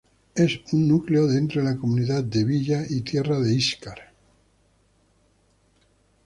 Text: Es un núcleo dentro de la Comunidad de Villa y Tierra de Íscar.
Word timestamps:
Es 0.33 0.59
un 0.73 0.87
núcleo 0.87 1.27
dentro 1.27 1.61
de 1.61 1.69
la 1.69 1.77
Comunidad 1.77 2.23
de 2.23 2.43
Villa 2.43 2.83
y 2.89 3.01
Tierra 3.01 3.39
de 3.39 3.53
Íscar. 3.53 4.01